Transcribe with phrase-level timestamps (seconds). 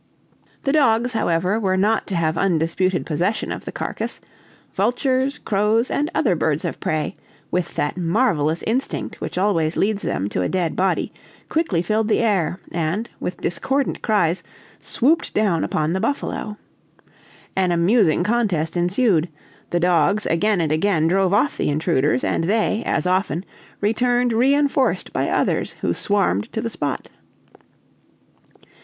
[0.63, 4.19] The dogs, however, were not to have undisputed possession of the carcass;
[4.73, 7.15] vultures, crows, and other birds of prey,
[7.51, 11.13] with that marvelous instinct which always leads them to a dead body,
[11.49, 14.41] quickly filled the air, and, with discordant cries,
[14.79, 16.57] swooped down upon the buffalo.
[17.55, 19.29] An amusing contest ensued;
[19.69, 23.45] the dogs again and again drove off the intruders, and they, as often,
[23.81, 27.09] returned re enforced by others who swarmed to the spot.